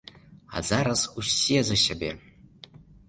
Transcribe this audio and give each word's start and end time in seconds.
А 0.55 0.61
зараз 0.69 1.03
ўсе 1.19 1.59
за 1.67 1.77
сябе. 1.85 2.11